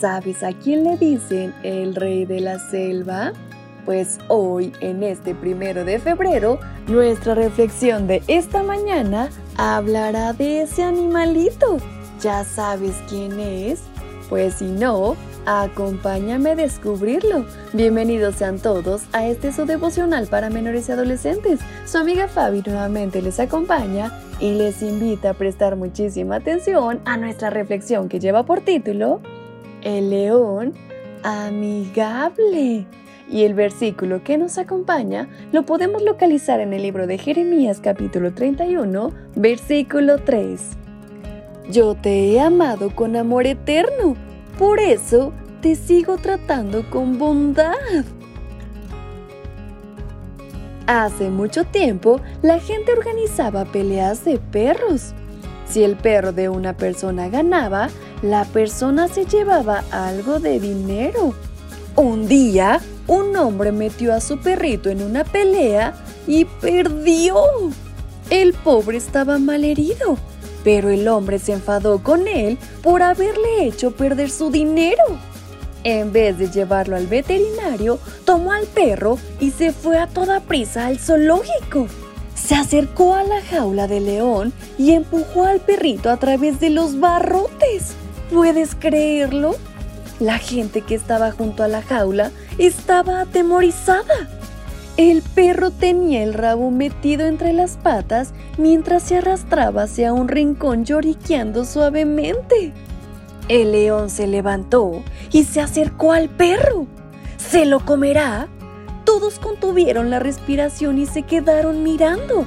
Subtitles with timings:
[0.00, 3.34] ¿Sabes a quién le dicen el rey de la selva?
[3.84, 9.28] Pues hoy, en este primero de febrero, nuestra reflexión de esta mañana
[9.58, 11.76] hablará de ese animalito.
[12.22, 13.82] ¿Ya sabes quién es?
[14.30, 17.44] Pues si no, acompáñame a descubrirlo.
[17.74, 21.60] Bienvenidos sean todos a este su devocional para menores y adolescentes.
[21.84, 27.50] Su amiga Fabi nuevamente les acompaña y les invita a prestar muchísima atención a nuestra
[27.50, 29.20] reflexión que lleva por título
[29.82, 30.74] el león
[31.22, 32.86] amigable.
[33.28, 38.32] Y el versículo que nos acompaña lo podemos localizar en el libro de Jeremías capítulo
[38.34, 40.60] 31, versículo 3.
[41.70, 44.16] Yo te he amado con amor eterno,
[44.58, 47.74] por eso te sigo tratando con bondad.
[50.88, 55.14] Hace mucho tiempo la gente organizaba peleas de perros.
[55.66, 57.90] Si el perro de una persona ganaba,
[58.22, 61.34] la persona se llevaba algo de dinero.
[61.96, 65.94] Un día, un hombre metió a su perrito en una pelea
[66.26, 67.42] y perdió.
[68.28, 70.16] El pobre estaba mal herido,
[70.62, 75.02] pero el hombre se enfadó con él por haberle hecho perder su dinero.
[75.82, 80.86] En vez de llevarlo al veterinario, tomó al perro y se fue a toda prisa
[80.86, 81.86] al zoológico.
[82.34, 87.00] Se acercó a la jaula del león y empujó al perrito a través de los
[87.00, 87.96] barrotes.
[88.32, 89.56] ¿Puedes creerlo?
[90.20, 94.28] La gente que estaba junto a la jaula estaba atemorizada.
[94.96, 100.84] El perro tenía el rabo metido entre las patas mientras se arrastraba hacia un rincón
[100.84, 102.72] lloriqueando suavemente.
[103.48, 105.02] El león se levantó
[105.32, 106.86] y se acercó al perro.
[107.36, 108.46] ¿Se lo comerá?
[109.04, 112.46] Todos contuvieron la respiración y se quedaron mirando.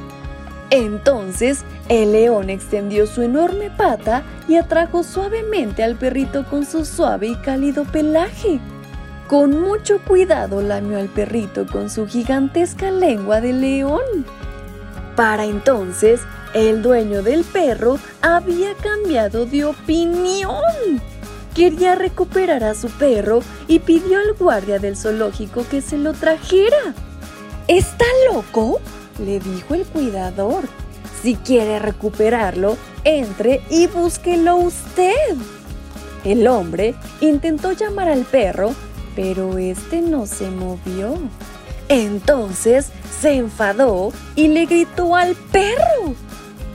[0.76, 7.28] Entonces, el león extendió su enorme pata y atrajo suavemente al perrito con su suave
[7.28, 8.60] y cálido pelaje.
[9.28, 14.26] Con mucho cuidado lamió al perrito con su gigantesca lengua de león.
[15.16, 16.22] Para entonces,
[16.56, 20.60] el dueño del perro había cambiado de opinión.
[21.54, 26.96] Quería recuperar a su perro y pidió al guardia del zoológico que se lo trajera.
[27.68, 28.82] ¿Está loco?
[29.20, 30.64] Le dijo el cuidador.
[31.22, 35.36] Si quiere recuperarlo, entre y búsquelo usted.
[36.24, 38.74] El hombre intentó llamar al perro,
[39.16, 41.16] pero este no se movió.
[41.90, 42.90] Entonces
[43.22, 46.16] se enfadó y le gritó al perro.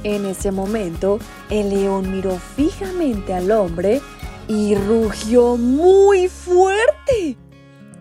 [0.05, 1.19] En ese momento,
[1.51, 4.01] el león miró fijamente al hombre
[4.47, 6.98] y rugió muy fuerte.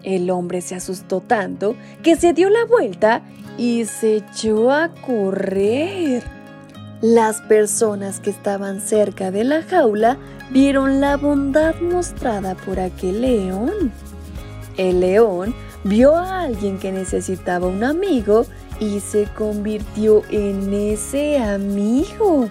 [0.07, 3.23] El hombre se asustó tanto que se dio la vuelta
[3.57, 6.23] y se echó a correr.
[7.01, 10.17] Las personas que estaban cerca de la jaula
[10.49, 13.91] vieron la bondad mostrada por aquel león.
[14.77, 15.53] El león
[15.83, 18.45] vio a alguien que necesitaba un amigo
[18.79, 22.47] y se convirtió en ese amigo.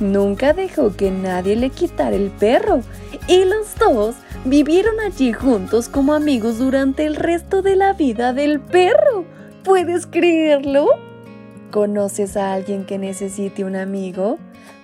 [0.00, 2.80] Nunca dejó que nadie le quitara el perro
[3.28, 8.60] y los dos vivieron allí juntos como amigos durante el resto de la vida del
[8.60, 9.24] perro.
[9.62, 10.88] ¿Puedes creerlo?
[11.70, 14.38] ¿Conoces a alguien que necesite un amigo?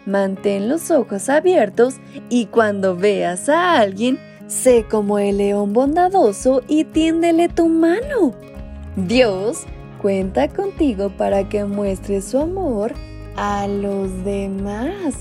[0.06, 1.96] Mantén los ojos abiertos
[2.28, 8.32] y cuando veas a alguien, sé como el león bondadoso y tiéndele tu mano.
[8.96, 9.64] Dios
[10.00, 12.94] cuenta contigo para que muestres su amor
[13.36, 15.14] a los demás.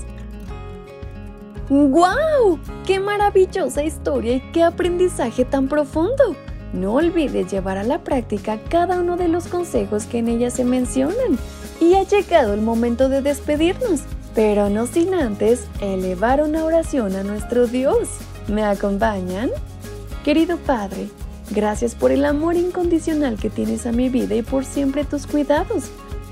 [1.68, 2.58] ¡Guau!
[2.84, 6.36] ¡Qué maravillosa historia y qué aprendizaje tan profundo!
[6.72, 10.64] No olvides llevar a la práctica cada uno de los consejos que en ella se
[10.64, 11.38] mencionan
[11.80, 14.00] y ha llegado el momento de despedirnos,
[14.34, 18.08] pero no sin antes elevar una oración a nuestro Dios.
[18.48, 19.50] ¿Me acompañan?
[20.24, 21.08] Querido Padre,
[21.50, 25.90] gracias por el amor incondicional que tienes a mi vida y por siempre tus cuidados.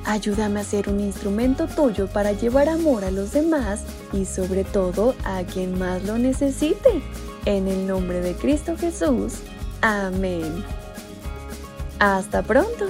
[0.08, 3.82] Ayúdame a ser un instrumento tuyo para llevar amor a los demás
[4.14, 7.02] y sobre todo a quien más lo necesite.
[7.44, 9.34] En el nombre de Cristo Jesús.
[9.82, 10.64] Amén.
[11.98, 12.86] Hasta pronto.